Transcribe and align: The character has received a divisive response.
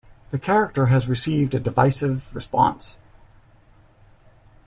The 0.31 0.39
character 0.39 0.87
has 0.87 1.07
received 1.07 1.53
a 1.53 1.59
divisive 1.59 2.33
response. 2.35 2.97